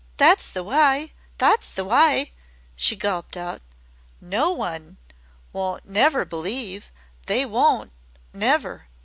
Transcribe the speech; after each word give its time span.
"That's 0.17 0.51
the 0.51 0.63
wye! 0.63 1.13
That's 1.37 1.69
the 1.71 1.85
wye!" 1.85 2.31
she 2.75 2.95
gulped 2.95 3.37
out. 3.37 3.61
"No 4.19 4.49
one 4.49 4.97
won't 5.53 5.85
never 5.85 6.25
believe 6.25 6.91
they 7.27 7.45
won't, 7.45 7.91
NEVER. 8.33 8.87